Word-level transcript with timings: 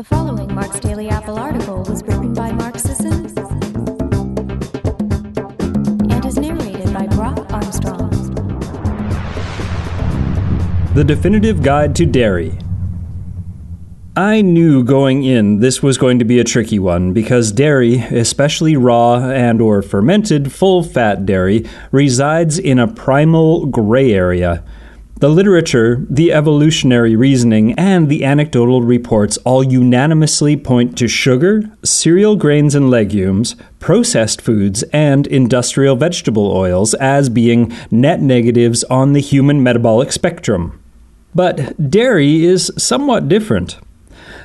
The 0.00 0.04
following 0.04 0.54
Mark's 0.54 0.80
Daily 0.80 1.10
Apple 1.10 1.38
article 1.38 1.82
was 1.82 2.02
written 2.04 2.32
by 2.32 2.52
Mark 2.52 2.78
Sisson 2.78 3.26
and 6.10 6.24
is 6.24 6.38
narrated 6.38 6.94
by 6.94 7.06
Brock 7.08 7.52
Armstrong. 7.52 8.08
The 10.94 11.04
Definitive 11.04 11.62
Guide 11.62 11.94
to 11.96 12.06
Dairy. 12.06 12.56
I 14.16 14.40
knew 14.40 14.82
going 14.82 15.22
in 15.22 15.60
this 15.60 15.82
was 15.82 15.98
going 15.98 16.18
to 16.18 16.24
be 16.24 16.38
a 16.40 16.44
tricky 16.44 16.78
one 16.78 17.12
because 17.12 17.52
dairy, 17.52 17.96
especially 17.96 18.76
raw 18.76 19.16
and 19.16 19.60
or 19.60 19.82
fermented 19.82 20.50
full-fat 20.50 21.26
dairy, 21.26 21.66
resides 21.92 22.58
in 22.58 22.78
a 22.78 22.88
primal 22.88 23.66
gray 23.66 24.14
area. 24.14 24.64
The 25.20 25.28
literature, 25.28 26.06
the 26.08 26.32
evolutionary 26.32 27.14
reasoning, 27.14 27.74
and 27.74 28.08
the 28.08 28.24
anecdotal 28.24 28.80
reports 28.80 29.36
all 29.44 29.62
unanimously 29.62 30.56
point 30.56 30.96
to 30.96 31.08
sugar, 31.08 31.70
cereal 31.84 32.36
grains 32.36 32.74
and 32.74 32.88
legumes, 32.88 33.54
processed 33.80 34.40
foods, 34.40 34.82
and 34.94 35.26
industrial 35.26 35.94
vegetable 35.94 36.50
oils 36.50 36.94
as 36.94 37.28
being 37.28 37.70
net 37.90 38.22
negatives 38.22 38.82
on 38.84 39.12
the 39.12 39.20
human 39.20 39.62
metabolic 39.62 40.10
spectrum. 40.10 40.82
But 41.34 41.90
dairy 41.90 42.46
is 42.46 42.72
somewhat 42.78 43.28
different. 43.28 43.78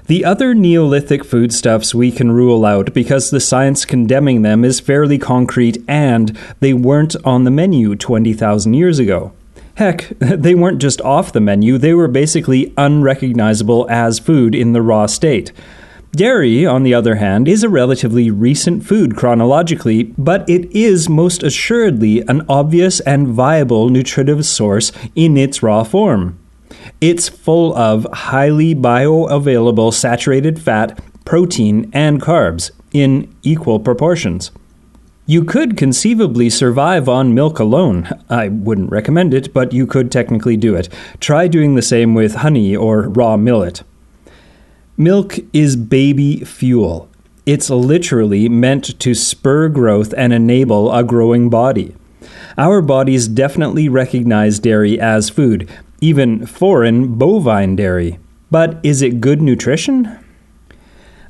The 0.08 0.26
other 0.26 0.54
Neolithic 0.54 1.24
foodstuffs 1.24 1.96
we 1.96 2.12
can 2.12 2.34
rule 2.34 2.66
out 2.66 2.94
because 2.94 3.30
the 3.30 3.40
science 3.40 3.86
condemning 3.86 4.42
them 4.42 4.66
is 4.66 4.82
fairly 4.82 5.20
concrete 5.20 5.78
and 5.88 6.38
they 6.60 6.74
weren't 6.74 7.16
on 7.24 7.46
the 7.46 7.50
menu 7.50 7.96
20,000 7.96 8.74
years 8.74 9.00
ago. 9.00 9.32
Heck, 9.76 10.10
they 10.20 10.56
weren't 10.56 10.82
just 10.82 11.02
off 11.02 11.32
the 11.32 11.42
menu, 11.42 11.78
they 11.78 11.94
were 11.94 12.08
basically 12.08 12.74
unrecognizable 12.78 13.88
as 13.90 14.20
food 14.20 14.56
in 14.56 14.74
the 14.74 14.82
raw 14.82 15.06
state. 15.06 15.52
Dairy, 16.16 16.66
on 16.66 16.84
the 16.84 16.94
other 16.94 17.16
hand, 17.16 17.46
is 17.46 17.62
a 17.62 17.68
relatively 17.68 18.32
recent 18.32 18.86
food 18.86 19.18
chronologically, 19.18 20.04
but 20.18 20.50
it 20.50 20.72
is 20.72 21.10
most 21.10 21.44
assuredly 21.44 22.22
an 22.22 22.46
obvious 22.48 23.02
and 23.02 23.28
viable 23.28 23.90
nutritive 23.90 24.46
source 24.46 24.94
in 25.14 25.36
its 25.36 25.62
raw 25.62 25.84
form. 25.84 26.40
It's 27.02 27.28
full 27.28 27.76
of 27.76 28.08
highly 28.14 28.74
bioavailable 28.74 29.94
saturated 29.94 30.62
fat, 30.62 31.00
protein, 31.26 31.90
and 31.92 32.22
carbs 32.22 32.72
in 32.94 33.36
equal 33.44 33.82
proportions. 33.82 34.52
You 35.28 35.44
could 35.44 35.76
conceivably 35.76 36.52
survive 36.52 37.10
on 37.10 37.34
milk 37.34 37.58
alone. 37.58 38.08
I 38.30 38.50
wouldn't 38.50 38.92
recommend 38.92 39.34
it, 39.34 39.52
but 39.54 39.74
you 39.74 39.88
could 39.88 40.12
technically 40.12 40.56
do 40.56 40.76
it. 40.76 40.88
Try 41.20 41.48
doing 41.48 41.74
the 41.74 41.82
same 41.82 42.14
with 42.14 42.36
honey 42.36 42.76
or 42.76 43.10
raw 43.10 43.36
millet. 43.36 43.82
Milk 44.98 45.40
is 45.52 45.76
baby 45.76 46.46
fuel. 46.46 47.10
It's 47.48 47.72
literally 47.72 48.48
meant 48.50 49.00
to 49.00 49.16
spur 49.16 49.68
growth 49.68 50.14
and 50.16 50.32
enable 50.32 50.94
a 50.94 51.04
growing 51.04 51.50
body. 51.50 51.96
Our 52.56 52.84
bodies 52.84 53.28
definitely 53.28 53.90
recognize 53.90 54.60
dairy 54.60 55.00
as 55.00 55.32
food, 55.32 55.68
even 56.02 56.46
foreign 56.46 57.16
bovine 57.16 57.76
dairy. 57.76 58.20
But 58.52 58.80
is 58.84 59.02
it 59.02 59.22
good 59.22 59.42
nutrition? 59.42 60.20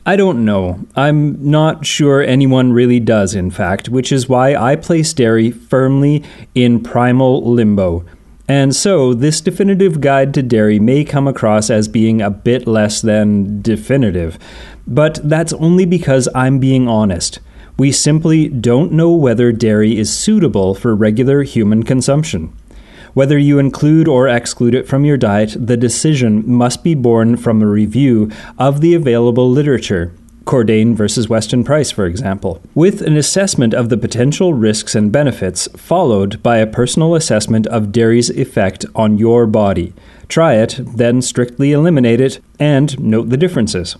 I 0.07 0.15
don't 0.15 0.45
know. 0.45 0.85
I'm 0.95 1.49
not 1.49 1.83
sure 1.83 2.21
anyone 2.21 2.71
really 2.71 2.99
does, 2.99 3.33
in 3.33 3.49
fact, 3.49 3.89
which 3.89 4.11
is 4.11 4.29
why 4.29 4.55
I 4.55 4.75
place 4.75 5.13
dairy 5.13 5.49
firmly 5.49 6.23
in 6.53 6.83
primal 6.83 7.43
limbo. 7.43 8.05
And 8.47 8.75
so, 8.75 9.15
this 9.15 9.41
definitive 9.41 10.01
guide 10.01 10.31
to 10.35 10.43
dairy 10.43 10.77
may 10.77 11.03
come 11.03 11.27
across 11.27 11.71
as 11.71 11.87
being 11.87 12.21
a 12.21 12.29
bit 12.29 12.67
less 12.67 13.01
than 13.01 13.63
definitive. 13.63 14.37
But 14.85 15.19
that's 15.27 15.53
only 15.53 15.85
because 15.85 16.29
I'm 16.35 16.59
being 16.59 16.87
honest. 16.87 17.39
We 17.77 17.91
simply 17.91 18.47
don't 18.47 18.91
know 18.91 19.11
whether 19.11 19.51
dairy 19.51 19.97
is 19.97 20.15
suitable 20.15 20.75
for 20.75 20.95
regular 20.95 21.41
human 21.41 21.81
consumption. 21.81 22.53
Whether 23.15 23.37
you 23.37 23.59
include 23.59 24.09
or 24.09 24.27
exclude 24.27 24.75
it 24.75 24.89
from 24.89 25.05
your 25.05 25.15
diet, 25.15 25.55
the 25.57 25.77
decision 25.77 26.43
must 26.45 26.83
be 26.83 26.95
born 26.95 27.37
from 27.37 27.61
a 27.61 27.65
review 27.65 28.29
of 28.59 28.81
the 28.81 28.93
available 28.93 29.49
literature. 29.49 30.13
Cordain 30.43 30.95
versus 30.95 31.29
Weston 31.29 31.63
Price, 31.63 31.91
for 31.91 32.05
example, 32.05 32.61
with 32.75 33.01
an 33.01 33.15
assessment 33.15 33.73
of 33.73 33.87
the 33.87 33.95
potential 33.95 34.53
risks 34.53 34.95
and 34.95 35.13
benefits, 35.13 35.69
followed 35.77 36.43
by 36.43 36.57
a 36.57 36.67
personal 36.67 37.15
assessment 37.15 37.65
of 37.67 37.93
dairy's 37.93 38.29
effect 38.31 38.85
on 38.93 39.17
your 39.17 39.47
body. 39.47 39.93
Try 40.27 40.55
it, 40.55 40.77
then 40.85 41.21
strictly 41.21 41.71
eliminate 41.71 42.19
it, 42.19 42.41
and 42.59 42.99
note 42.99 43.29
the 43.29 43.37
differences. 43.37 43.95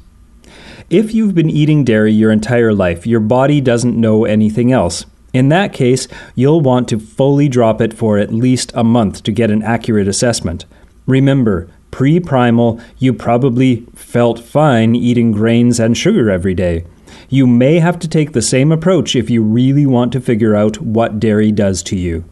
If 0.90 1.14
you've 1.14 1.34
been 1.34 1.50
eating 1.50 1.86
dairy 1.86 2.12
your 2.12 2.32
entire 2.34 2.74
life, 2.74 3.08
your 3.08 3.22
body 3.22 3.62
doesn't 3.62 4.00
know 4.00 4.26
anything 4.26 4.74
else. 4.74 5.06
In 5.35 5.50
that 5.50 5.73
case, 5.73 6.07
you'll 6.34 6.62
want 6.62 6.88
to 6.88 6.97
fully 6.97 7.50
drop 7.50 7.81
it 7.81 7.94
for 7.94 8.18
at 8.18 8.34
least 8.34 8.72
a 8.73 8.85
month 8.85 9.22
to 9.23 9.34
get 9.34 9.51
an 9.51 9.63
accurate 9.63 10.07
assessment. 10.07 10.63
Remember, 11.07 11.69
pre 11.91 12.22
primal, 12.22 12.79
you 13.00 13.13
probably 13.13 13.85
felt 13.94 14.40
fine 14.40 14.96
eating 14.96 15.34
grains 15.34 15.78
and 15.78 15.97
sugar 15.97 16.29
every 16.29 16.53
day. 16.53 16.85
You 17.28 17.47
may 17.47 17.79
have 17.79 18.00
to 18.00 18.07
take 18.07 18.31
the 18.31 18.41
same 18.41 18.72
approach 18.72 19.13
if 19.13 19.29
you 19.29 19.44
really 19.44 19.85
want 19.85 20.13
to 20.13 20.22
figure 20.22 20.56
out 20.56 20.79
what 20.79 21.19
dairy 21.19 21.52
does 21.52 21.84
to 21.84 21.97
you. 21.97 22.23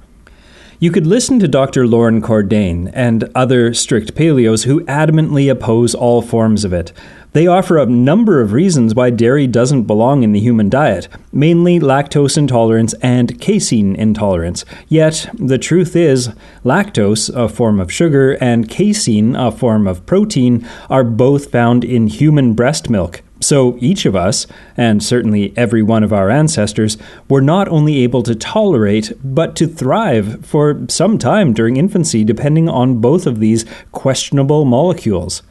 You 0.79 0.89
could 0.89 1.05
listen 1.05 1.39
to 1.39 1.47
Dr. 1.49 1.85
Loren 1.85 2.21
Cordain 2.21 2.89
and 2.93 3.29
other 3.35 3.73
strict 3.73 4.15
paleos 4.15 4.63
who 4.63 4.85
adamantly 4.85 5.51
oppose 5.51 5.93
all 5.93 6.21
forms 6.21 6.63
of 6.63 6.71
it. 6.71 6.93
They 7.33 7.47
offer 7.47 7.79
a 7.79 7.87
number 7.87 8.41
of 8.41 8.53
reasons 8.53 8.93
why 8.93 9.09
dairy 9.09 9.47
doesn't 9.47 9.85
belong 9.85 10.21
in 10.21 10.33
the 10.33 10.39
human 10.39 10.69
diet, 10.69 11.07
mainly 11.31 11.79
lactose 11.79 12.37
intolerance 12.37 12.93
and 13.01 13.41
casein 13.41 13.95
intolerance. 13.95 14.63
Yet, 14.87 15.27
the 15.33 15.57
truth 15.57 15.95
is, 15.95 16.29
lactose, 16.63 17.35
a 17.35 17.49
form 17.49 17.79
of 17.79 17.91
sugar, 17.91 18.37
and 18.39 18.69
casein, 18.69 19.35
a 19.35 19.51
form 19.51 19.87
of 19.87 20.05
protein, 20.05 20.67
are 20.91 21.03
both 21.03 21.49
found 21.49 21.83
in 21.83 22.05
human 22.05 22.53
breast 22.53 22.87
milk. 22.87 23.23
So 23.41 23.77
each 23.81 24.05
of 24.05 24.15
us, 24.15 24.45
and 24.77 25.03
certainly 25.03 25.57
every 25.57 25.81
one 25.81 26.03
of 26.03 26.13
our 26.13 26.29
ancestors, 26.29 26.97
were 27.27 27.41
not 27.41 27.67
only 27.67 28.03
able 28.03 28.21
to 28.23 28.35
tolerate, 28.35 29.11
but 29.23 29.55
to 29.55 29.65
thrive 29.65 30.45
for 30.45 30.85
some 30.87 31.17
time 31.17 31.51
during 31.51 31.77
infancy, 31.77 32.23
depending 32.23 32.69
on 32.69 33.01
both 33.01 33.25
of 33.25 33.39
these 33.39 33.65
questionable 33.91 34.65
molecules. 34.65 35.41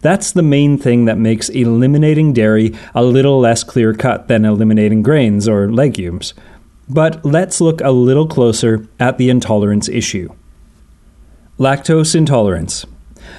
That's 0.00 0.32
the 0.32 0.42
main 0.42 0.78
thing 0.78 1.04
that 1.04 1.18
makes 1.18 1.48
eliminating 1.48 2.32
dairy 2.32 2.74
a 2.94 3.02
little 3.02 3.40
less 3.40 3.64
clear 3.64 3.94
cut 3.94 4.28
than 4.28 4.44
eliminating 4.44 5.02
grains 5.02 5.48
or 5.48 5.72
legumes. 5.72 6.34
But 6.88 7.24
let's 7.24 7.60
look 7.60 7.80
a 7.80 7.90
little 7.90 8.26
closer 8.26 8.86
at 9.00 9.18
the 9.18 9.30
intolerance 9.30 9.88
issue. 9.88 10.28
Lactose 11.58 12.14
intolerance. 12.14 12.84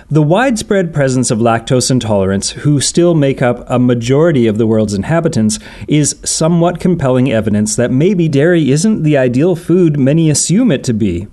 The 0.09 0.21
widespread 0.21 0.93
presence 0.93 1.31
of 1.31 1.39
lactose 1.39 1.91
intolerance, 1.91 2.51
who 2.51 2.79
still 2.79 3.13
make 3.13 3.41
up 3.41 3.63
a 3.67 3.79
majority 3.79 4.47
of 4.47 4.57
the 4.57 4.67
world's 4.67 4.93
inhabitants, 4.93 5.59
is 5.87 6.19
somewhat 6.23 6.79
compelling 6.79 7.31
evidence 7.31 7.75
that 7.75 7.91
maybe 7.91 8.27
dairy 8.27 8.71
isn't 8.71 9.03
the 9.03 9.17
ideal 9.17 9.55
food 9.55 9.99
many 9.99 10.29
assume 10.29 10.71
it 10.71 10.83
to 10.85 10.93
be. 10.93 11.27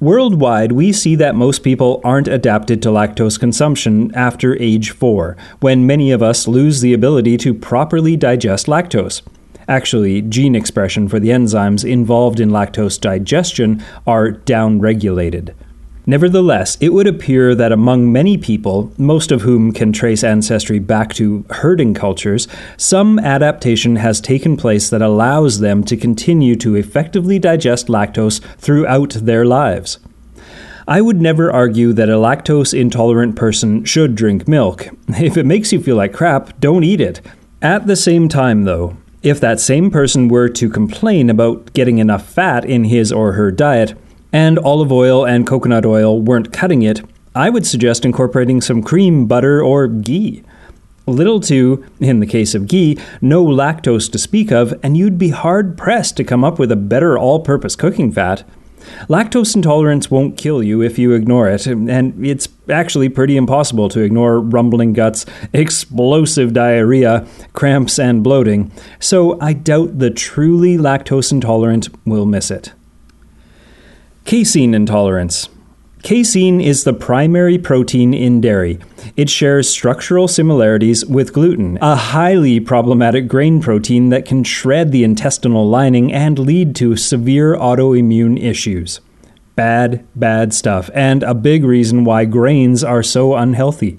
Worldwide, 0.00 0.70
we 0.70 0.92
see 0.92 1.16
that 1.16 1.34
most 1.34 1.64
people 1.64 2.00
aren't 2.04 2.28
adapted 2.28 2.80
to 2.82 2.88
lactose 2.90 3.36
consumption 3.36 4.14
after 4.14 4.56
age 4.62 4.92
4, 4.92 5.36
when 5.58 5.88
many 5.88 6.12
of 6.12 6.22
us 6.22 6.46
lose 6.46 6.80
the 6.80 6.94
ability 6.94 7.36
to 7.38 7.52
properly 7.52 8.16
digest 8.16 8.66
lactose. 8.66 9.22
Actually, 9.66 10.22
gene 10.22 10.54
expression 10.54 11.08
for 11.08 11.18
the 11.18 11.30
enzymes 11.30 11.84
involved 11.84 12.38
in 12.38 12.50
lactose 12.50 13.00
digestion 13.00 13.82
are 14.06 14.30
downregulated. 14.30 15.52
Nevertheless, 16.08 16.78
it 16.80 16.94
would 16.94 17.06
appear 17.06 17.54
that 17.54 17.70
among 17.70 18.10
many 18.10 18.38
people, 18.38 18.90
most 18.96 19.30
of 19.30 19.42
whom 19.42 19.72
can 19.72 19.92
trace 19.92 20.24
ancestry 20.24 20.78
back 20.78 21.12
to 21.16 21.44
herding 21.50 21.92
cultures, 21.92 22.48
some 22.78 23.18
adaptation 23.18 23.96
has 23.96 24.18
taken 24.18 24.56
place 24.56 24.88
that 24.88 25.02
allows 25.02 25.60
them 25.60 25.84
to 25.84 25.98
continue 25.98 26.56
to 26.56 26.76
effectively 26.76 27.38
digest 27.38 27.88
lactose 27.88 28.40
throughout 28.56 29.18
their 29.20 29.44
lives. 29.44 29.98
I 30.88 31.02
would 31.02 31.20
never 31.20 31.52
argue 31.52 31.92
that 31.92 32.08
a 32.08 32.12
lactose 32.12 32.72
intolerant 32.72 33.36
person 33.36 33.84
should 33.84 34.14
drink 34.14 34.48
milk. 34.48 34.88
If 35.08 35.36
it 35.36 35.44
makes 35.44 35.74
you 35.74 35.80
feel 35.82 35.96
like 35.96 36.14
crap, 36.14 36.58
don't 36.58 36.84
eat 36.84 37.02
it. 37.02 37.20
At 37.60 37.86
the 37.86 37.96
same 37.96 38.30
time, 38.30 38.64
though, 38.64 38.96
if 39.22 39.40
that 39.40 39.60
same 39.60 39.90
person 39.90 40.28
were 40.28 40.48
to 40.48 40.70
complain 40.70 41.28
about 41.28 41.74
getting 41.74 41.98
enough 41.98 42.26
fat 42.26 42.64
in 42.64 42.84
his 42.84 43.12
or 43.12 43.32
her 43.32 43.50
diet, 43.50 43.94
and 44.32 44.58
olive 44.58 44.92
oil 44.92 45.24
and 45.24 45.46
coconut 45.46 45.86
oil 45.86 46.20
weren't 46.20 46.52
cutting 46.52 46.82
it, 46.82 47.02
I 47.34 47.50
would 47.50 47.66
suggest 47.66 48.04
incorporating 48.04 48.60
some 48.60 48.82
cream, 48.82 49.26
butter, 49.26 49.62
or 49.62 49.86
ghee. 49.86 50.42
Little 51.06 51.40
to, 51.40 51.84
in 52.00 52.20
the 52.20 52.26
case 52.26 52.54
of 52.54 52.66
ghee, 52.66 52.98
no 53.20 53.44
lactose 53.44 54.10
to 54.12 54.18
speak 54.18 54.52
of, 54.52 54.78
and 54.82 54.96
you'd 54.96 55.18
be 55.18 55.30
hard 55.30 55.78
pressed 55.78 56.16
to 56.18 56.24
come 56.24 56.44
up 56.44 56.58
with 56.58 56.70
a 56.70 56.76
better 56.76 57.16
all 57.16 57.40
purpose 57.40 57.76
cooking 57.76 58.12
fat. 58.12 58.44
Lactose 59.08 59.54
intolerance 59.54 60.10
won't 60.10 60.36
kill 60.36 60.62
you 60.62 60.82
if 60.82 60.98
you 60.98 61.12
ignore 61.12 61.48
it, 61.48 61.66
and 61.66 62.26
it's 62.26 62.48
actually 62.68 63.08
pretty 63.08 63.36
impossible 63.36 63.88
to 63.88 64.00
ignore 64.00 64.40
rumbling 64.40 64.92
guts, 64.92 65.26
explosive 65.52 66.52
diarrhea, 66.52 67.26
cramps, 67.52 67.98
and 67.98 68.22
bloating, 68.22 68.70
so 68.98 69.38
I 69.40 69.52
doubt 69.52 69.98
the 69.98 70.10
truly 70.10 70.76
lactose 70.76 71.32
intolerant 71.32 71.88
will 72.06 72.26
miss 72.26 72.50
it. 72.50 72.72
Casein 74.28 74.74
intolerance. 74.74 75.48
Casein 76.02 76.60
is 76.60 76.84
the 76.84 76.92
primary 76.92 77.56
protein 77.56 78.12
in 78.12 78.42
dairy. 78.42 78.78
It 79.16 79.30
shares 79.30 79.70
structural 79.70 80.28
similarities 80.28 81.02
with 81.06 81.32
gluten, 81.32 81.78
a 81.80 81.96
highly 81.96 82.60
problematic 82.60 83.26
grain 83.26 83.62
protein 83.62 84.10
that 84.10 84.26
can 84.26 84.44
shred 84.44 84.92
the 84.92 85.02
intestinal 85.02 85.66
lining 85.66 86.12
and 86.12 86.38
lead 86.38 86.76
to 86.76 86.94
severe 86.94 87.56
autoimmune 87.56 88.38
issues. 88.38 89.00
Bad, 89.56 90.06
bad 90.14 90.52
stuff, 90.52 90.90
and 90.92 91.22
a 91.22 91.32
big 91.32 91.64
reason 91.64 92.04
why 92.04 92.26
grains 92.26 92.84
are 92.84 93.02
so 93.02 93.34
unhealthy. 93.34 93.98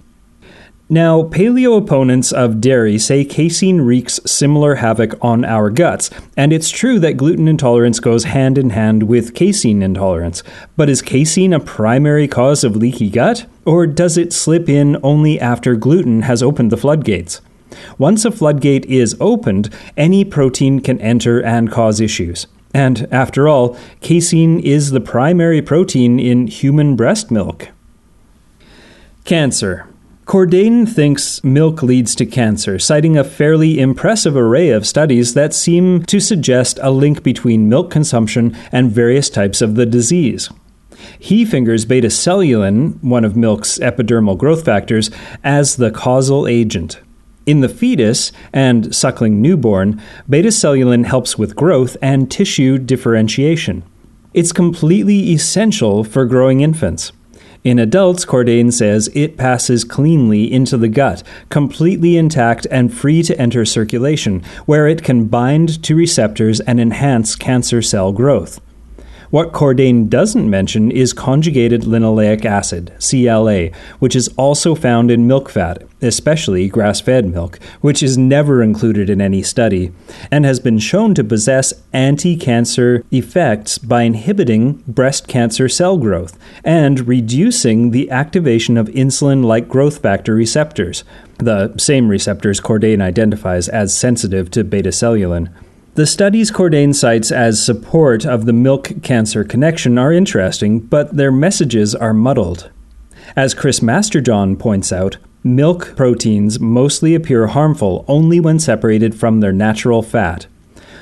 Now, 0.92 1.22
paleo 1.22 1.78
opponents 1.78 2.32
of 2.32 2.60
dairy 2.60 2.98
say 2.98 3.24
casein 3.24 3.82
wreaks 3.82 4.20
similar 4.26 4.76
havoc 4.76 5.14
on 5.24 5.46
our 5.46 5.70
guts, 5.70 6.10
and 6.36 6.52
it's 6.52 6.72
true 6.72 6.98
that 6.98 7.16
gluten 7.16 7.48
intolerance 7.48 8.00
goes 8.00 8.24
hand 8.24 8.58
in 8.58 8.72
hand 8.72 9.04
with 9.04 9.36
casein 9.36 9.84
intolerance. 9.84 10.42
But 10.76 10.90
is 10.90 11.04
casein 11.04 11.54
a 11.54 11.60
primary 11.60 12.28
cause 12.28 12.64
of 12.64 12.76
leaky 12.76 13.12
gut? 13.12 13.46
Or 13.66 13.86
does 13.86 14.18
it 14.18 14.34
slip 14.34 14.68
in 14.68 14.98
only 15.04 15.40
after 15.40 15.76
gluten 15.76 16.24
has 16.24 16.42
opened 16.42 16.72
the 16.72 16.78
floodgates? 16.78 17.40
Once 18.00 18.26
a 18.26 18.32
floodgate 18.32 18.86
is 18.88 19.16
opened, 19.20 19.70
any 19.96 20.26
protein 20.26 20.80
can 20.80 21.00
enter 21.02 21.40
and 21.40 21.72
cause 21.72 22.02
issues. 22.02 22.48
And 22.74 23.08
after 23.12 23.48
all, 23.48 23.78
casein 24.02 24.60
is 24.62 24.90
the 24.90 25.02
primary 25.02 25.62
protein 25.62 26.20
in 26.20 26.48
human 26.48 26.96
breast 26.96 27.30
milk. 27.30 27.68
Cancer. 29.24 29.89
Cordain 30.30 30.88
thinks 30.88 31.44
milk 31.44 31.82
leads 31.82 32.14
to 32.14 32.24
cancer, 32.24 32.78
citing 32.78 33.18
a 33.18 33.24
fairly 33.24 33.80
impressive 33.80 34.38
array 34.38 34.70
of 34.70 34.86
studies 34.86 35.34
that 35.34 35.56
seem 35.56 36.04
to 36.04 36.20
suggest 36.20 36.78
a 36.84 36.92
link 36.92 37.24
between 37.24 37.68
milk 37.68 37.90
consumption 37.90 38.56
and 38.72 38.92
various 38.92 39.28
types 39.28 39.60
of 39.60 39.74
the 39.74 39.88
disease. 39.88 40.52
He 41.18 41.46
fingers 41.46 41.84
betacellulin, 41.84 43.02
one 43.02 43.26
of 43.26 43.36
milk's 43.36 43.80
epidermal 43.80 44.38
growth 44.38 44.64
factors, 44.64 45.10
as 45.44 45.78
the 45.78 45.90
causal 45.90 46.46
agent. 46.46 47.00
In 47.48 47.62
the 47.62 47.68
fetus 47.68 48.32
and 48.54 48.94
suckling 48.94 49.42
newborn, 49.42 50.00
betacellulin 50.30 51.06
helps 51.08 51.40
with 51.40 51.56
growth 51.56 51.98
and 52.04 52.30
tissue 52.30 52.78
differentiation. 52.78 53.84
It's 54.36 54.52
completely 54.52 55.32
essential 55.32 56.04
for 56.04 56.28
growing 56.28 56.62
infants. 56.62 57.14
In 57.64 57.78
adults, 57.78 58.24
Cordain 58.24 58.72
says 58.72 59.10
it 59.14 59.36
passes 59.36 59.84
cleanly 59.84 60.50
into 60.50 60.78
the 60.78 60.88
gut, 60.88 61.24
completely 61.50 62.16
intact 62.16 62.66
and 62.72 62.94
free 62.94 63.22
to 63.24 63.38
enter 63.38 63.66
circulation, 63.66 64.42
where 64.66 64.88
it 64.88 65.04
can 65.04 65.26
bind 65.26 65.84
to 65.84 65.96
receptors 65.96 66.62
and 66.62 66.80
enhance 66.80 67.36
cancer 67.36 67.82
cell 67.82 68.14
growth. 68.14 68.62
What 69.32 69.52
Cordain 69.52 70.10
doesn't 70.10 70.50
mention 70.50 70.90
is 70.90 71.14
conjugated 71.14 71.84
linoleic 71.84 72.46
acid, 72.46 72.92
CLA, 73.00 73.68
which 74.00 74.16
is 74.16 74.28
also 74.38 74.74
found 74.74 75.12
in 75.12 75.28
milk 75.28 75.50
fat, 75.50 75.84
especially 76.02 76.68
grass 76.68 77.00
fed 77.00 77.28
milk, 77.28 77.60
which 77.82 78.02
is 78.02 78.18
never 78.18 78.64
included 78.64 79.08
in 79.08 79.22
any 79.22 79.44
study, 79.44 79.92
and 80.32 80.46
has 80.46 80.60
been 80.60 80.80
shown 80.80 81.14
to 81.14 81.24
possess 81.24 81.74
anti 81.94 82.36
cancer 82.36 83.04
effects 83.12 83.78
by 83.78 84.02
inhibiting 84.02 84.84
breast 84.88 85.28
cancer 85.28 85.70
cell 85.70 86.00
growth 86.00 86.36
and 86.64 87.08
reducing 87.08 87.92
the 87.92 88.10
activation 88.10 88.78
of 88.78 88.88
insulin 88.88 89.44
like 89.44 89.70
growth 89.70 90.00
factor 90.00 90.34
receptors, 90.34 91.04
the 91.38 91.78
same 91.78 92.08
receptors 92.08 92.60
Cordain 92.60 93.00
identifies 93.00 93.70
as 93.70 93.96
sensitive 93.96 94.50
to 94.50 94.64
betacellulin. 94.64 95.50
The 96.00 96.08
studies 96.08 96.50
Cordain 96.50 96.96
cites 96.96 97.30
as 97.30 97.62
support 97.62 98.26
of 98.26 98.46
the 98.46 98.54
milk 98.54 98.90
cancer 99.04 99.44
connection 99.44 99.98
are 99.98 100.14
interesting, 100.14 100.80
but 100.80 101.18
their 101.18 101.30
messages 101.30 101.94
are 101.94 102.14
muddled. 102.14 102.72
As 103.36 103.54
Chris 103.54 103.82
Masterjohn 103.82 104.58
points 104.58 104.94
out, 104.94 105.18
milk 105.44 105.98
proteins 105.98 106.58
mostly 106.58 107.16
appear 107.16 107.48
harmful 107.48 108.06
only 108.08 108.40
when 108.40 108.60
separated 108.60 109.14
from 109.14 109.42
their 109.42 109.52
natural 109.52 110.02
fat. 110.02 110.48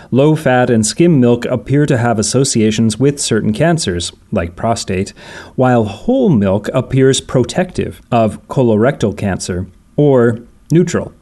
Low 0.09 0.35
fat 0.35 0.71
and 0.71 0.83
skim 0.83 1.19
milk 1.19 1.45
appear 1.45 1.85
to 1.85 1.99
have 1.99 2.17
associations 2.17 2.97
with 2.97 3.21
certain 3.21 3.53
cancers, 3.53 4.11
like 4.31 4.55
prostate, 4.55 5.13
while 5.55 5.83
whole 5.83 6.29
milk 6.29 6.69
appears 6.73 7.21
protective 7.21 8.01
of 8.11 8.41
colorectal 8.47 9.15
cancer, 9.15 9.67
or 9.95 10.39
neutral. 10.71 11.13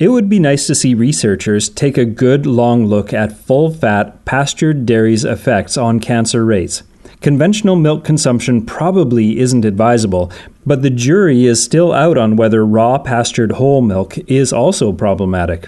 It 0.00 0.08
would 0.08 0.30
be 0.30 0.38
nice 0.38 0.66
to 0.66 0.74
see 0.74 0.94
researchers 0.94 1.68
take 1.68 1.98
a 1.98 2.06
good 2.06 2.46
long 2.46 2.86
look 2.86 3.12
at 3.12 3.36
full 3.36 3.70
fat 3.70 4.24
pastured 4.24 4.86
dairy's 4.86 5.26
effects 5.26 5.76
on 5.76 6.00
cancer 6.00 6.42
rates. 6.42 6.82
Conventional 7.20 7.76
milk 7.76 8.02
consumption 8.02 8.64
probably 8.64 9.38
isn't 9.38 9.66
advisable, 9.66 10.32
but 10.64 10.80
the 10.80 10.88
jury 10.88 11.44
is 11.44 11.62
still 11.62 11.92
out 11.92 12.16
on 12.16 12.36
whether 12.36 12.64
raw 12.64 12.96
pastured 12.96 13.52
whole 13.52 13.82
milk 13.82 14.16
is 14.26 14.54
also 14.54 14.90
problematic. 14.90 15.66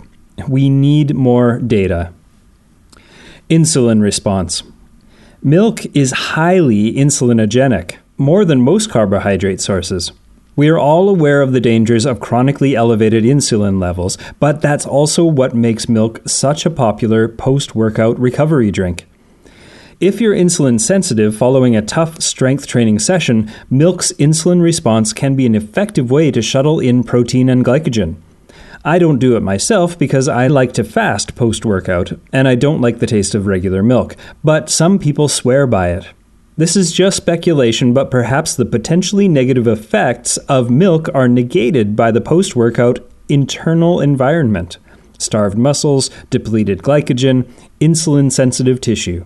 We 0.48 0.70
need 0.70 1.14
more 1.14 1.58
data. 1.58 2.14
Insulin 3.50 4.00
response. 4.00 4.62
Milk 5.42 5.84
is 5.94 6.12
highly 6.12 6.94
insulinogenic, 6.94 7.96
more 8.16 8.46
than 8.46 8.62
most 8.62 8.88
carbohydrate 8.88 9.60
sources. 9.60 10.10
We 10.54 10.68
are 10.68 10.78
all 10.78 11.08
aware 11.08 11.40
of 11.40 11.52
the 11.52 11.62
dangers 11.62 12.04
of 12.04 12.20
chronically 12.20 12.76
elevated 12.76 13.24
insulin 13.24 13.80
levels, 13.80 14.18
but 14.38 14.60
that's 14.60 14.84
also 14.84 15.24
what 15.24 15.54
makes 15.54 15.88
milk 15.88 16.20
such 16.26 16.66
a 16.66 16.70
popular 16.70 17.26
post 17.26 17.74
workout 17.74 18.18
recovery 18.18 18.70
drink. 18.70 19.06
If 19.98 20.20
you're 20.20 20.34
insulin 20.34 20.78
sensitive 20.78 21.34
following 21.34 21.74
a 21.74 21.80
tough 21.80 22.20
strength 22.20 22.66
training 22.66 22.98
session, 22.98 23.50
milk's 23.70 24.12
insulin 24.14 24.60
response 24.60 25.14
can 25.14 25.36
be 25.36 25.46
an 25.46 25.54
effective 25.54 26.10
way 26.10 26.30
to 26.30 26.42
shuttle 26.42 26.80
in 26.80 27.02
protein 27.02 27.48
and 27.48 27.64
glycogen. 27.64 28.16
I 28.84 28.98
don't 28.98 29.20
do 29.20 29.36
it 29.36 29.42
myself 29.42 29.98
because 29.98 30.28
I 30.28 30.48
like 30.48 30.74
to 30.74 30.84
fast 30.84 31.34
post 31.34 31.64
workout, 31.64 32.12
and 32.30 32.46
I 32.46 32.56
don't 32.56 32.82
like 32.82 32.98
the 32.98 33.06
taste 33.06 33.34
of 33.34 33.46
regular 33.46 33.82
milk, 33.82 34.16
but 34.44 34.68
some 34.68 34.98
people 34.98 35.28
swear 35.28 35.66
by 35.66 35.92
it. 35.92 36.08
This 36.54 36.76
is 36.76 36.92
just 36.92 37.16
speculation, 37.16 37.94
but 37.94 38.10
perhaps 38.10 38.54
the 38.54 38.66
potentially 38.66 39.26
negative 39.26 39.66
effects 39.66 40.36
of 40.48 40.70
milk 40.70 41.08
are 41.14 41.26
negated 41.26 41.96
by 41.96 42.10
the 42.10 42.20
post 42.20 42.54
workout 42.54 42.98
internal 43.28 44.00
environment 44.00 44.78
starved 45.18 45.56
muscles, 45.56 46.10
depleted 46.30 46.82
glycogen, 46.82 47.48
insulin 47.80 48.30
sensitive 48.30 48.80
tissue. 48.80 49.24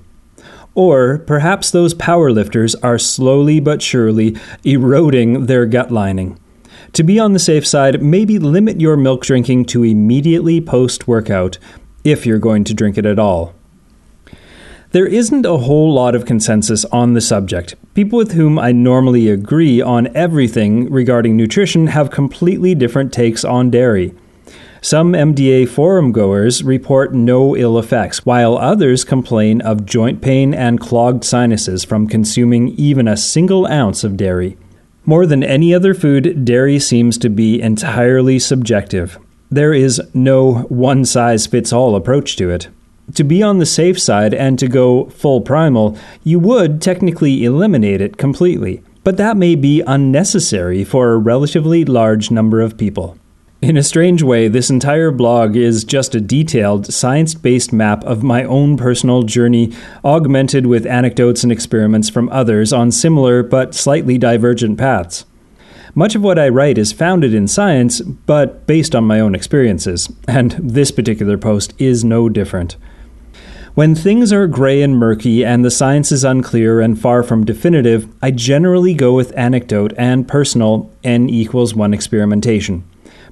Or 0.74 1.18
perhaps 1.18 1.70
those 1.70 1.94
powerlifters 1.94 2.76
are 2.82 2.98
slowly 2.98 3.60
but 3.60 3.80
surely 3.80 4.36
eroding 4.62 5.46
their 5.46 5.64
gut 5.64 5.90
lining. 5.90 6.38
To 6.92 7.02
be 7.02 7.18
on 7.18 7.32
the 7.32 7.38
safe 7.38 7.66
side, 7.66 8.02
maybe 8.02 8.38
limit 8.38 8.80
your 8.80 8.96
milk 8.96 9.22
drinking 9.22 9.64
to 9.66 9.84
immediately 9.84 10.60
post 10.60 11.08
workout, 11.08 11.58
if 12.04 12.26
you're 12.26 12.38
going 12.38 12.64
to 12.64 12.74
drink 12.74 12.98
it 12.98 13.06
at 13.06 13.18
all. 13.18 13.55
There 14.92 15.06
isn't 15.06 15.44
a 15.44 15.58
whole 15.58 15.92
lot 15.92 16.14
of 16.14 16.24
consensus 16.24 16.84
on 16.86 17.14
the 17.14 17.20
subject. 17.20 17.74
People 17.94 18.18
with 18.18 18.32
whom 18.32 18.58
I 18.58 18.70
normally 18.70 19.28
agree 19.28 19.80
on 19.80 20.14
everything 20.16 20.90
regarding 20.90 21.36
nutrition 21.36 21.88
have 21.88 22.10
completely 22.10 22.74
different 22.74 23.12
takes 23.12 23.44
on 23.44 23.70
dairy. 23.70 24.14
Some 24.80 25.14
MDA 25.14 25.68
forum 25.68 26.12
goers 26.12 26.62
report 26.62 27.12
no 27.12 27.56
ill 27.56 27.78
effects, 27.78 28.24
while 28.24 28.56
others 28.56 29.02
complain 29.02 29.60
of 29.60 29.84
joint 29.84 30.22
pain 30.22 30.54
and 30.54 30.78
clogged 30.78 31.24
sinuses 31.24 31.82
from 31.82 32.06
consuming 32.06 32.68
even 32.68 33.08
a 33.08 33.16
single 33.16 33.66
ounce 33.66 34.04
of 34.04 34.16
dairy. 34.16 34.56
More 35.04 35.26
than 35.26 35.42
any 35.42 35.74
other 35.74 35.94
food, 35.94 36.44
dairy 36.44 36.78
seems 36.78 37.18
to 37.18 37.28
be 37.28 37.60
entirely 37.60 38.38
subjective. 38.38 39.18
There 39.50 39.74
is 39.74 40.00
no 40.14 40.66
one 40.68 41.04
size 41.04 41.48
fits 41.48 41.72
all 41.72 41.96
approach 41.96 42.36
to 42.36 42.50
it 42.50 42.68
to 43.14 43.24
be 43.24 43.42
on 43.42 43.58
the 43.58 43.66
safe 43.66 44.00
side 44.00 44.34
and 44.34 44.58
to 44.58 44.68
go 44.68 45.06
full 45.06 45.40
primal, 45.40 45.96
you 46.24 46.38
would 46.38 46.82
technically 46.82 47.44
eliminate 47.44 48.00
it 48.00 48.16
completely, 48.16 48.82
but 49.04 49.16
that 49.16 49.36
may 49.36 49.54
be 49.54 49.82
unnecessary 49.86 50.84
for 50.84 51.12
a 51.12 51.18
relatively 51.18 51.84
large 51.84 52.30
number 52.30 52.60
of 52.60 52.76
people. 52.76 53.16
In 53.62 53.76
a 53.76 53.82
strange 53.82 54.22
way, 54.22 54.48
this 54.48 54.68
entire 54.68 55.10
blog 55.10 55.56
is 55.56 55.82
just 55.82 56.14
a 56.14 56.20
detailed, 56.20 56.92
science 56.92 57.34
based 57.34 57.72
map 57.72 58.04
of 58.04 58.22
my 58.22 58.44
own 58.44 58.76
personal 58.76 59.22
journey, 59.22 59.72
augmented 60.04 60.66
with 60.66 60.84
anecdotes 60.84 61.42
and 61.42 61.50
experiments 61.50 62.10
from 62.10 62.28
others 62.28 62.72
on 62.72 62.92
similar 62.92 63.42
but 63.42 63.74
slightly 63.74 64.18
divergent 64.18 64.76
paths. 64.78 65.24
Much 65.94 66.14
of 66.14 66.22
what 66.22 66.38
I 66.38 66.50
write 66.50 66.76
is 66.76 66.92
founded 66.92 67.32
in 67.32 67.48
science, 67.48 68.02
but 68.02 68.66
based 68.66 68.94
on 68.94 69.04
my 69.04 69.20
own 69.20 69.34
experiences, 69.34 70.12
and 70.28 70.52
this 70.62 70.90
particular 70.90 71.38
post 71.38 71.72
is 71.78 72.04
no 72.04 72.28
different. 72.28 72.76
When 73.76 73.94
things 73.94 74.32
are 74.32 74.46
gray 74.46 74.80
and 74.80 74.96
murky 74.96 75.44
and 75.44 75.62
the 75.62 75.70
science 75.70 76.10
is 76.10 76.24
unclear 76.24 76.80
and 76.80 76.98
far 76.98 77.22
from 77.22 77.44
definitive, 77.44 78.08
I 78.22 78.30
generally 78.30 78.94
go 78.94 79.12
with 79.12 79.36
anecdote 79.36 79.92
and 79.98 80.26
personal 80.26 80.90
n 81.04 81.28
equals 81.28 81.74
1 81.74 81.92
experimentation. 81.92 82.84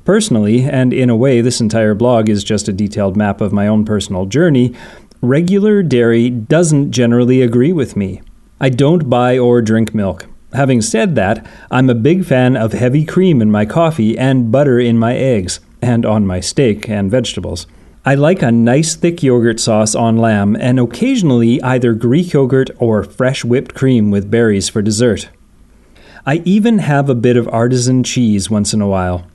Personally, 0.04 0.64
and 0.64 0.92
in 0.92 1.08
a 1.08 1.16
way 1.16 1.40
this 1.40 1.62
entire 1.62 1.94
blog 1.94 2.28
is 2.28 2.44
just 2.44 2.68
a 2.68 2.74
detailed 2.74 3.16
map 3.16 3.40
of 3.40 3.54
my 3.54 3.66
own 3.66 3.86
personal 3.86 4.26
journey, 4.26 4.74
regular 5.22 5.82
dairy 5.82 6.28
doesn't 6.28 6.90
generally 6.90 7.40
agree 7.40 7.72
with 7.72 7.96
me. 7.96 8.20
I 8.60 8.68
don't 8.68 9.08
buy 9.08 9.38
or 9.38 9.62
drink 9.62 9.94
milk. 9.94 10.26
Having 10.52 10.82
said 10.82 11.14
that, 11.14 11.46
I'm 11.70 11.88
a 11.88 11.94
big 11.94 12.26
fan 12.26 12.54
of 12.54 12.74
heavy 12.74 13.06
cream 13.06 13.40
in 13.40 13.50
my 13.50 13.64
coffee 13.64 14.18
and 14.18 14.52
butter 14.52 14.78
in 14.78 14.98
my 14.98 15.16
eggs, 15.16 15.60
and 15.80 16.04
on 16.04 16.26
my 16.26 16.40
steak 16.40 16.86
and 16.86 17.10
vegetables. 17.10 17.66
I 18.06 18.14
like 18.16 18.42
a 18.42 18.52
nice 18.52 18.96
thick 18.96 19.22
yogurt 19.22 19.58
sauce 19.58 19.94
on 19.94 20.18
lamb 20.18 20.56
and 20.60 20.78
occasionally 20.78 21.62
either 21.62 21.94
Greek 21.94 22.34
yogurt 22.34 22.68
or 22.78 23.02
fresh 23.02 23.46
whipped 23.46 23.74
cream 23.74 24.10
with 24.10 24.30
berries 24.30 24.68
for 24.68 24.82
dessert. 24.82 25.30
I 26.26 26.42
even 26.44 26.80
have 26.80 27.08
a 27.08 27.14
bit 27.14 27.38
of 27.38 27.48
artisan 27.48 28.02
cheese 28.02 28.50
once 28.50 28.74
in 28.74 28.82
a 28.82 28.88
while. 28.88 29.26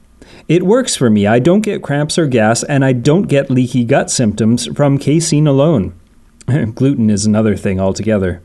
It 0.47 0.67
works 0.67 0.95
for 0.95 1.09
me. 1.09 1.25
I 1.25 1.39
don't 1.39 1.61
get 1.61 1.81
cramps 1.81 2.19
or 2.19 2.27
gas, 2.27 2.61
and 2.63 2.85
I 2.85 2.93
don't 2.93 3.27
get 3.27 3.49
leaky 3.49 3.85
gut 3.85 4.11
symptoms 4.11 4.67
from 4.75 4.99
casein 4.99 5.47
alone. 5.47 5.99
Gluten 6.75 7.09
is 7.09 7.25
another 7.25 7.55
thing 7.55 7.79
altogether. 7.79 8.41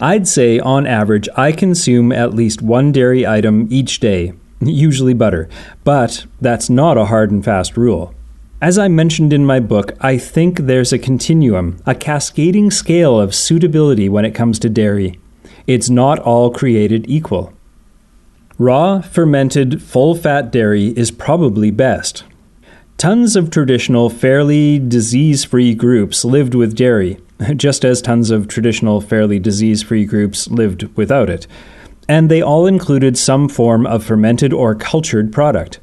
I'd 0.00 0.28
say, 0.28 0.60
on 0.60 0.86
average, 0.86 1.28
I 1.36 1.50
consume 1.50 2.12
at 2.12 2.34
least 2.34 2.62
one 2.62 2.92
dairy 2.92 3.26
item 3.26 3.66
each 3.70 3.98
day, 3.98 4.32
usually 4.60 5.14
butter, 5.14 5.48
but 5.82 6.26
that's 6.40 6.70
not 6.70 6.98
a 6.98 7.06
hard 7.06 7.32
and 7.32 7.44
fast 7.44 7.76
rule. 7.76 8.14
As 8.60 8.78
I 8.78 8.88
mentioned 8.88 9.34
in 9.34 9.44
my 9.44 9.60
book, 9.60 9.92
I 10.00 10.16
think 10.16 10.60
there's 10.60 10.90
a 10.90 10.98
continuum, 10.98 11.78
a 11.84 11.94
cascading 11.94 12.70
scale 12.70 13.20
of 13.20 13.34
suitability 13.34 14.08
when 14.08 14.24
it 14.24 14.34
comes 14.34 14.58
to 14.60 14.70
dairy. 14.70 15.20
It's 15.66 15.90
not 15.90 16.18
all 16.20 16.50
created 16.50 17.04
equal. 17.06 17.52
Raw, 18.56 19.02
fermented, 19.02 19.82
full 19.82 20.14
fat 20.14 20.50
dairy 20.50 20.86
is 20.96 21.10
probably 21.10 21.70
best. 21.70 22.24
Tons 22.96 23.36
of 23.36 23.50
traditional, 23.50 24.08
fairly 24.08 24.78
disease 24.78 25.44
free 25.44 25.74
groups 25.74 26.24
lived 26.24 26.54
with 26.54 26.74
dairy, 26.74 27.18
just 27.56 27.84
as 27.84 28.00
tons 28.00 28.30
of 28.30 28.48
traditional, 28.48 29.02
fairly 29.02 29.38
disease 29.38 29.82
free 29.82 30.06
groups 30.06 30.48
lived 30.48 30.84
without 30.96 31.28
it. 31.28 31.46
And 32.08 32.30
they 32.30 32.40
all 32.40 32.66
included 32.66 33.18
some 33.18 33.50
form 33.50 33.86
of 33.86 34.02
fermented 34.02 34.54
or 34.54 34.74
cultured 34.74 35.30
product 35.30 35.78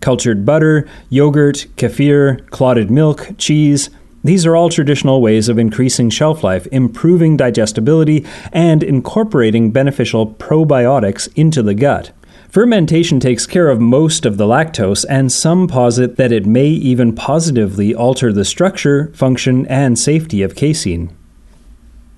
cultured 0.00 0.44
butter, 0.44 0.88
yogurt, 1.08 1.66
kefir, 1.76 2.48
clotted 2.50 2.90
milk, 2.90 3.30
cheese. 3.38 3.90
These 4.22 4.44
are 4.44 4.56
all 4.56 4.68
traditional 4.68 5.22
ways 5.22 5.48
of 5.48 5.58
increasing 5.58 6.10
shelf 6.10 6.44
life, 6.44 6.66
improving 6.72 7.36
digestibility, 7.36 8.26
and 8.52 8.82
incorporating 8.82 9.70
beneficial 9.70 10.34
probiotics 10.34 11.28
into 11.36 11.62
the 11.62 11.74
gut. 11.74 12.12
Fermentation 12.50 13.20
takes 13.20 13.46
care 13.46 13.68
of 13.68 13.80
most 13.80 14.26
of 14.26 14.36
the 14.36 14.46
lactose, 14.46 15.04
and 15.08 15.30
some 15.30 15.68
posit 15.68 16.16
that 16.16 16.32
it 16.32 16.46
may 16.46 16.66
even 16.66 17.14
positively 17.14 17.94
alter 17.94 18.32
the 18.32 18.44
structure, 18.44 19.12
function, 19.14 19.66
and 19.68 19.98
safety 19.98 20.42
of 20.42 20.56
casein. 20.56 21.16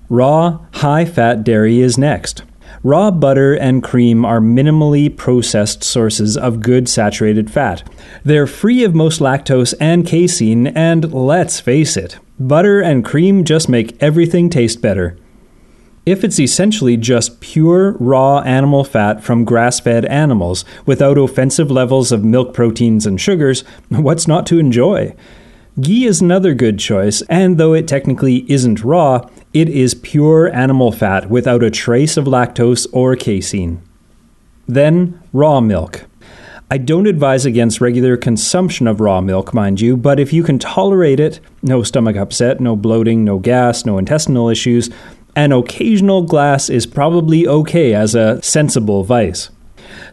Raw, 0.09 0.59
high 0.73 1.05
fat 1.05 1.43
dairy 1.43 1.81
is 1.81 1.97
next. 1.97 2.43
Raw 2.85 3.11
butter 3.11 3.53
and 3.53 3.81
cream 3.81 4.25
are 4.25 4.41
minimally 4.41 5.15
processed 5.15 5.85
sources 5.85 6.35
of 6.35 6.59
good 6.59 6.89
saturated 6.89 7.49
fat. 7.49 7.89
They're 8.25 8.45
free 8.45 8.83
of 8.83 8.93
most 8.93 9.21
lactose 9.21 9.73
and 9.79 10.05
casein, 10.05 10.67
and 10.67 11.13
let's 11.13 11.61
face 11.61 11.95
it, 11.95 12.19
butter 12.37 12.81
and 12.81 13.05
cream 13.05 13.45
just 13.45 13.69
make 13.69 13.95
everything 14.03 14.49
taste 14.49 14.81
better. 14.81 15.17
If 16.05 16.25
it's 16.25 16.41
essentially 16.41 16.97
just 16.97 17.39
pure, 17.39 17.93
raw 18.01 18.39
animal 18.39 18.83
fat 18.83 19.23
from 19.23 19.45
grass 19.45 19.79
fed 19.79 20.03
animals 20.03 20.65
without 20.85 21.17
offensive 21.17 21.71
levels 21.71 22.11
of 22.11 22.25
milk 22.25 22.53
proteins 22.53 23.05
and 23.05 23.19
sugars, 23.19 23.61
what's 23.87 24.27
not 24.27 24.45
to 24.47 24.59
enjoy? 24.59 25.15
Ghee 25.79 26.03
is 26.03 26.19
another 26.19 26.53
good 26.53 26.79
choice, 26.79 27.21
and 27.29 27.57
though 27.57 27.73
it 27.73 27.87
technically 27.87 28.45
isn't 28.51 28.83
raw, 28.83 29.27
it 29.53 29.69
is 29.69 29.93
pure 29.93 30.51
animal 30.53 30.91
fat 30.91 31.29
without 31.29 31.63
a 31.63 31.69
trace 31.69 32.17
of 32.17 32.25
lactose 32.25 32.87
or 32.91 33.15
casein. 33.15 33.81
Then, 34.67 35.21
raw 35.31 35.61
milk. 35.61 36.05
I 36.71 36.79
don't 36.79 37.05
advise 37.05 37.45
against 37.45 37.79
regular 37.79 38.17
consumption 38.17 38.87
of 38.87 38.99
raw 38.99 39.21
milk, 39.21 39.53
mind 39.53 39.79
you, 39.79 39.95
but 39.95 40.19
if 40.19 40.33
you 40.33 40.41
can 40.41 40.57
tolerate 40.57 41.19
it, 41.19 41.39
no 41.61 41.83
stomach 41.83 42.15
upset, 42.15 42.59
no 42.59 42.75
bloating, 42.75 43.23
no 43.23 43.37
gas, 43.37 43.85
no 43.85 43.99
intestinal 43.99 44.49
issues, 44.49 44.89
an 45.35 45.51
occasional 45.51 46.23
glass 46.23 46.69
is 46.69 46.87
probably 46.87 47.47
okay 47.47 47.93
as 47.93 48.15
a 48.15 48.41
sensible 48.41 49.03
vice. 49.03 49.51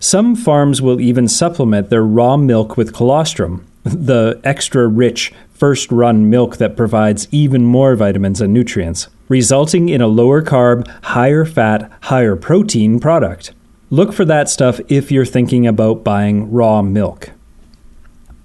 Some 0.01 0.37
farms 0.37 0.83
will 0.83 1.01
even 1.01 1.29
supplement 1.29 1.89
their 1.89 2.05
raw 2.05 2.37
milk 2.37 2.77
with 2.77 2.93
colostrum, 2.93 3.67
the 3.85 4.39
extra 4.45 4.87
rich, 4.87 5.33
first 5.55 5.91
run 5.91 6.29
milk 6.29 6.59
that 6.59 6.77
provides 6.77 7.27
even 7.31 7.65
more 7.65 7.97
vitamins 7.97 8.43
and 8.43 8.53
nutrients 8.53 9.09
resulting 9.31 9.89
in 9.89 10.03
a 10.03 10.07
lower 10.07 10.43
carb, 10.43 10.87
higher 11.05 11.47
fat, 11.47 11.91
higher 12.03 12.37
protein 12.37 13.01
product. 13.01 13.53
Look 13.89 14.13
for 14.13 14.27
that 14.27 14.51
stuff 14.51 14.81
if 14.89 15.11
you're 15.11 15.25
thinking 15.25 15.67
about 15.67 16.05
buying 16.05 16.51
raw 16.51 16.83
milk. 16.83 17.31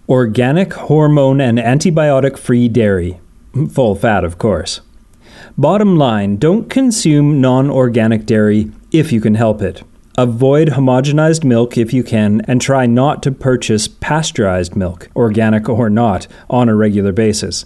Organic, 0.07 0.73
hormone, 0.73 1.41
and 1.41 1.57
antibiotic 1.57 2.37
free 2.37 2.69
dairy. 2.69 3.19
Full 3.71 3.95
fat, 3.95 4.23
of 4.23 4.37
course. 4.37 4.81
Bottom 5.57 5.97
line 5.97 6.37
don't 6.37 6.69
consume 6.69 7.41
non 7.41 7.69
organic 7.69 8.25
dairy 8.25 8.71
if 8.91 9.11
you 9.11 9.19
can 9.19 9.35
help 9.35 9.61
it. 9.61 9.83
Avoid 10.17 10.69
homogenized 10.69 11.43
milk 11.43 11.77
if 11.77 11.93
you 11.93 12.03
can, 12.03 12.41
and 12.47 12.61
try 12.61 12.85
not 12.85 13.23
to 13.23 13.31
purchase 13.31 13.87
pasteurized 13.87 14.75
milk, 14.75 15.09
organic 15.15 15.67
or 15.67 15.89
not, 15.89 16.27
on 16.49 16.69
a 16.69 16.75
regular 16.75 17.11
basis. 17.11 17.65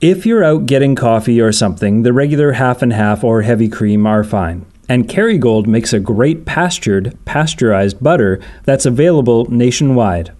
If 0.00 0.26
you're 0.26 0.44
out 0.44 0.66
getting 0.66 0.94
coffee 0.94 1.40
or 1.40 1.52
something, 1.52 2.02
the 2.02 2.12
regular 2.12 2.52
half 2.52 2.82
and 2.82 2.92
half 2.92 3.24
or 3.24 3.40
heavy 3.40 3.66
cream 3.66 4.06
are 4.06 4.24
fine. 4.24 4.66
And 4.90 5.08
Kerrygold 5.08 5.66
makes 5.66 5.94
a 5.94 6.00
great 6.00 6.44
pastured, 6.44 7.16
pasteurized 7.24 8.02
butter 8.02 8.38
that's 8.64 8.84
available 8.84 9.50
nationwide. 9.50 10.32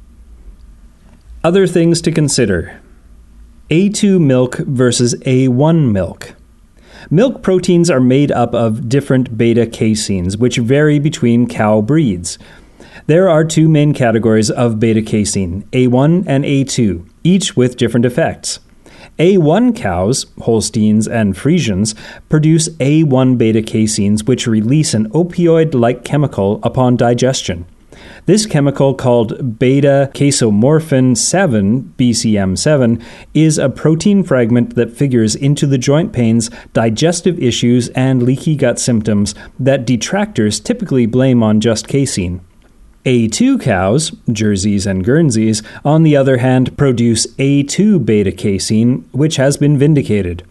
Other 1.43 1.67
things 1.67 2.03
to 2.03 2.13
consider 2.13 2.83
A2 3.71 4.21
milk 4.21 4.57
versus 4.57 5.15
A1 5.25 5.91
milk. 5.91 6.35
Milk 7.09 7.43
proteins 7.43 7.89
are 7.89 8.01
made 8.01 8.31
up 8.31 8.55
of 8.55 8.91
different 8.91 9.39
beta 9.39 9.65
caseins, 9.65 10.37
which 10.37 10.59
vary 10.59 10.99
between 10.99 11.49
cow 11.49 11.81
breeds. 11.81 12.39
There 13.07 13.31
are 13.31 13.45
two 13.45 13.71
main 13.71 13.95
categories 13.95 14.51
of 14.51 14.79
beta 14.79 15.01
casein, 15.01 15.63
A1 15.73 16.25
and 16.27 16.45
A2, 16.45 17.09
each 17.25 17.57
with 17.57 17.79
different 17.79 18.05
effects. 18.05 18.61
A1 19.19 19.75
cows, 19.77 20.27
Holsteins 20.43 21.09
and 21.09 21.35
Friesians, 21.35 21.95
produce 22.29 22.69
A1 22.79 23.39
beta 23.39 23.63
caseins 23.63 24.27
which 24.27 24.47
release 24.47 24.95
an 24.95 25.11
opioid 25.11 25.75
like 25.75 26.05
chemical 26.05 26.61
upon 26.63 26.97
digestion. 26.97 27.67
This 28.27 28.45
chemical, 28.45 28.95
called 28.95 29.59
beta 29.59 30.11
casomorphin 30.15 31.17
7, 31.17 31.95
BCM7, 31.97 33.03
is 33.35 33.59
a 33.59 33.69
protein 33.69 34.23
fragment 34.23 34.75
that 34.75 34.93
figures 34.93 35.35
into 35.35 35.67
the 35.67 35.79
joint 35.79 36.13
pains, 36.13 36.51
digestive 36.73 37.43
issues, 37.43 37.89
and 37.91 38.23
leaky 38.23 38.57
gut 38.57 38.79
symptoms 38.79 39.35
that 39.59 39.87
detractors 39.87 40.61
typically 40.61 41.07
blame 41.07 41.43
on 41.43 41.61
just 41.61 41.89
casein. 41.89 42.41
A2 43.07 43.63
cows, 43.63 44.11
Jerseys 44.33 44.85
and 44.85 45.05
Guernseys, 45.05 45.63
on 45.85 46.03
the 46.03 46.17
other 46.17 46.39
hand, 46.39 46.77
produce 46.77 47.29
A2 47.37 48.05
beta 48.05 48.33
casein, 48.33 49.09
which 49.13 49.37
has 49.37 49.57
been 49.57 49.79
vindicated. 49.79 50.43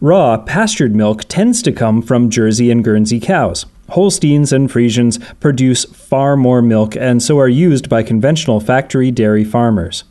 Raw, 0.00 0.38
pastured 0.38 0.96
milk 0.96 1.24
tends 1.24 1.62
to 1.62 1.70
come 1.70 2.00
from 2.00 2.30
Jersey 2.30 2.70
and 2.70 2.82
Guernsey 2.82 3.20
cows. 3.20 3.66
Holsteins 3.90 4.54
and 4.54 4.70
Friesians 4.70 5.22
produce 5.38 5.84
far 5.84 6.34
more 6.34 6.62
milk 6.62 6.96
and 6.96 7.22
so 7.22 7.38
are 7.38 7.48
used 7.48 7.90
by 7.90 8.02
conventional 8.02 8.58
factory 8.58 9.10
dairy 9.10 9.44
farmers. 9.44 10.04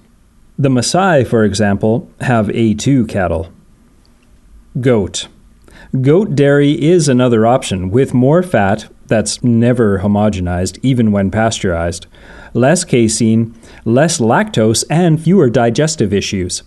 The 0.59 0.69
Maasai, 0.69 1.25
for 1.25 1.43
example, 1.43 2.11
have 2.21 2.47
A2 2.47 3.09
cattle. 3.09 3.51
Goat. 4.79 5.29
Goat 6.01 6.35
dairy 6.35 6.73
is 6.79 7.09
another 7.09 7.47
option 7.47 7.89
with 7.89 8.13
more 8.13 8.43
fat, 8.43 8.87
that's 9.07 9.43
never 9.43 9.99
homogenized, 9.99 10.79
even 10.83 11.11
when 11.11 11.31
pasteurized, 11.31 12.07
less 12.53 12.83
casein, 12.83 13.53
less 13.85 14.19
lactose, 14.19 14.83
and 14.89 15.21
fewer 15.21 15.49
digestive 15.49 16.13
issues. 16.13 16.63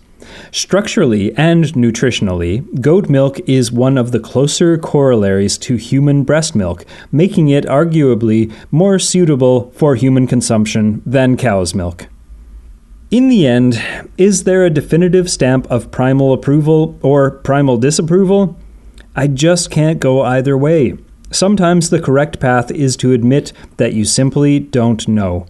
Structurally 0.53 1.35
and 1.37 1.65
nutritionally, 1.75 2.81
goat 2.81 3.09
milk 3.09 3.41
is 3.49 3.73
one 3.73 3.99
of 3.99 4.13
the 4.13 4.21
closer 4.21 4.79
corollaries 4.79 5.59
to 5.59 5.77
human 5.77 6.25
breast 6.25 6.55
milk, 6.55 6.85
making 7.11 7.49
it 7.49 7.65
arguably 7.65 8.53
more 8.71 8.99
suitable 8.99 9.71
for 9.73 9.95
human 9.95 10.27
consumption 10.27 11.03
than 11.05 11.37
cow's 11.37 11.75
milk. 11.75 12.07
In 13.11 13.29
the 13.29 13.47
end, 13.47 13.83
is 14.17 14.45
there 14.45 14.65
a 14.65 14.71
definitive 14.71 15.29
stamp 15.29 15.67
of 15.69 15.91
primal 15.91 16.33
approval 16.33 16.97
or 17.03 17.31
primal 17.31 17.77
disapproval? 17.77 18.57
I 19.17 19.27
just 19.27 19.71
can't 19.71 19.99
go 19.99 20.23
either 20.23 20.57
way. 20.57 20.97
Sometimes 21.33 21.91
the 21.91 22.01
correct 22.01 22.41
path 22.41 22.71
is 22.73 22.97
to 22.97 23.13
admit 23.13 23.53
that 23.77 23.95
you 23.95 24.05
simply 24.05 24.59
don't 24.59 25.07
know. 25.07 25.47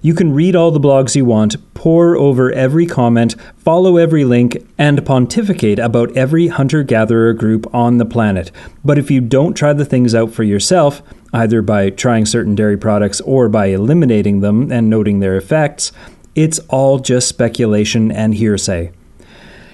You 0.00 0.14
can 0.14 0.32
read 0.32 0.54
all 0.54 0.70
the 0.70 0.80
blogs 0.80 1.16
you 1.16 1.24
want, 1.24 1.56
pore 1.74 2.16
over 2.16 2.52
every 2.52 2.86
comment, 2.86 3.34
follow 3.56 3.96
every 3.96 4.24
link, 4.24 4.56
and 4.76 5.04
pontificate 5.04 5.78
about 5.78 6.16
every 6.16 6.48
hunter 6.48 6.82
gatherer 6.82 7.32
group 7.32 7.72
on 7.74 7.98
the 7.98 8.04
planet. 8.04 8.52
But 8.84 8.98
if 8.98 9.10
you 9.10 9.20
don't 9.20 9.54
try 9.54 9.72
the 9.72 9.84
things 9.84 10.14
out 10.14 10.32
for 10.32 10.44
yourself, 10.44 11.02
either 11.32 11.62
by 11.62 11.90
trying 11.90 12.26
certain 12.26 12.54
dairy 12.54 12.76
products 12.76 13.20
or 13.22 13.48
by 13.48 13.66
eliminating 13.66 14.40
them 14.40 14.70
and 14.70 14.88
noting 14.88 15.18
their 15.18 15.36
effects, 15.36 15.90
it's 16.34 16.60
all 16.68 17.00
just 17.00 17.28
speculation 17.28 18.12
and 18.12 18.34
hearsay. 18.34 18.92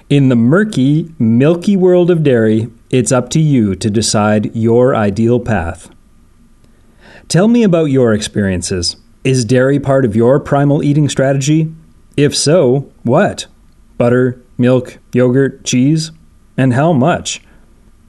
In 0.09 0.29
the 0.29 0.37
murky, 0.37 1.15
milky 1.19 1.77
world 1.77 2.11
of 2.11 2.23
dairy, 2.23 2.71
it's 2.95 3.11
up 3.11 3.29
to 3.29 3.41
you 3.41 3.75
to 3.75 3.91
decide 3.91 4.55
your 4.55 4.95
ideal 4.95 5.41
path. 5.41 5.91
Tell 7.27 7.49
me 7.49 7.65
about 7.65 7.87
your 7.87 8.15
experiences. 8.15 8.95
Is 9.25 9.45
dairy 9.45 9.81
part 9.81 10.05
of 10.05 10.15
your 10.15 10.39
primal 10.39 10.81
eating 10.81 11.09
strategy? 11.09 11.75
If 12.17 12.37
so, 12.37 12.93
what? 13.03 13.47
Butter, 13.99 14.41
milk, 14.57 14.99
yogurt, 15.13 15.65
cheese? 15.65 16.13
And 16.57 16.75
how 16.75 16.93
much? 16.93 17.43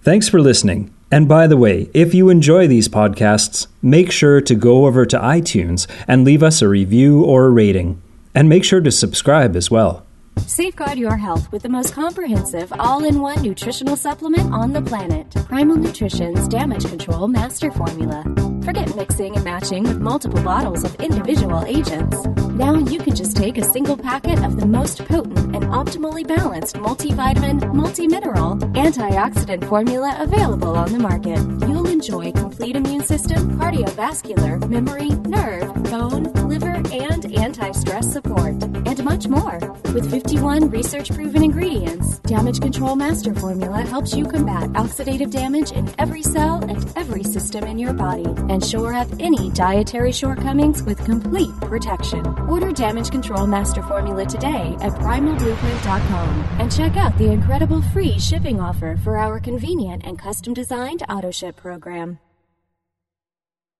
Thanks 0.03 0.29
for 0.29 0.39
listening. 0.39 0.93
And 1.11 1.27
by 1.27 1.47
the 1.47 1.57
way, 1.57 1.89
if 1.95 2.13
you 2.13 2.29
enjoy 2.29 2.67
these 2.67 2.87
podcasts, 2.87 3.65
make 3.81 4.11
sure 4.11 4.39
to 4.39 4.53
go 4.53 4.85
over 4.85 5.03
to 5.07 5.17
iTunes 5.17 5.87
and 6.07 6.23
leave 6.23 6.43
us 6.43 6.61
a 6.61 6.67
review 6.67 7.23
or 7.23 7.45
a 7.45 7.49
rating. 7.49 7.99
And 8.35 8.47
make 8.47 8.63
sure 8.63 8.81
to 8.81 8.91
subscribe 8.91 9.55
as 9.55 9.71
well. 9.71 10.04
Safeguard 10.47 10.97
your 10.97 11.17
health 11.17 11.51
with 11.51 11.63
the 11.63 11.69
most 11.69 11.93
comprehensive 11.93 12.71
all 12.79 13.03
in 13.03 13.19
one 13.19 13.41
nutritional 13.41 13.95
supplement 13.95 14.53
on 14.53 14.73
the 14.73 14.81
planet 14.81 15.29
Primal 15.47 15.75
Nutrition's 15.75 16.47
Damage 16.47 16.85
Control 16.85 17.27
Master 17.27 17.71
Formula. 17.71 18.54
Forget 18.65 18.95
mixing 18.95 19.35
and 19.35 19.45
matching 19.45 19.83
with 19.83 19.99
multiple 19.99 20.41
bottles 20.41 20.83
of 20.83 20.95
individual 20.95 21.63
agents. 21.65 22.25
Now 22.55 22.73
you 22.73 22.97
can 22.97 23.13
just 23.15 23.37
take 23.37 23.59
a 23.59 23.63
single 23.63 23.95
packet 23.95 24.43
of 24.43 24.59
the 24.59 24.65
most 24.65 25.05
potent 25.05 25.37
and 25.55 25.65
optimally 25.65 26.25
balanced 26.25 26.77
multivitamin, 26.77 27.71
multi-mineral, 27.75 28.55
antioxidant 28.73 29.69
formula 29.69 30.15
available 30.19 30.75
on 30.75 30.91
the 30.91 30.97
market. 30.97 31.37
You'll 31.67 31.87
enjoy 31.87 32.31
complete 32.31 32.75
immune 32.75 33.03
system, 33.03 33.59
cardiovascular, 33.59 34.67
memory, 34.67 35.09
nerve, 35.09 35.71
bone, 35.83 36.23
liver, 36.49 36.81
and 36.91 37.37
anti-stress 37.37 38.11
support, 38.11 38.63
and 38.63 39.03
much 39.03 39.27
more. 39.27 39.59
With 39.93 40.09
51 40.09 40.71
research 40.71 41.13
proven 41.13 41.43
ingredients, 41.43 42.17
Damage 42.19 42.61
Control 42.61 42.95
Master 42.95 43.33
Formula 43.35 43.81
helps 43.83 44.15
you 44.15 44.25
combat 44.25 44.63
oxidative 44.71 45.29
damage 45.29 45.71
in 45.71 45.93
every 45.99 46.23
cell 46.23 46.63
and 46.63 46.91
every 46.95 47.23
system 47.23 47.65
in 47.65 47.77
your 47.77 47.93
body 47.93 48.25
and 48.55 48.65
shore 48.65 48.93
up 48.93 49.07
any 49.19 49.49
dietary 49.51 50.13
shortcomings 50.13 50.81
with 50.83 51.03
complete 51.03 51.53
protection. 51.59 52.25
Order 52.47 52.71
Damage 52.71 53.11
Control 53.11 53.45
Master 53.45 53.83
Formula 53.83 54.25
today 54.25 54.77
at 54.79 54.93
primalblueprint.com 54.93 56.29
and 56.59 56.71
check 56.71 56.95
out 56.95 57.17
the 57.17 57.31
incredible 57.31 57.81
free 57.93 58.17
shipping 58.17 58.61
offer 58.61 58.95
for 59.03 59.17
our 59.17 59.41
convenient 59.41 60.03
and 60.05 60.17
custom 60.17 60.53
designed 60.53 61.03
auto 61.09 61.31
ship 61.31 61.57
program. 61.57 62.17